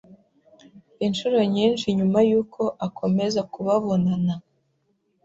[1.05, 4.33] Inshuro nyinshi nyuma yuko akomeze kubabonana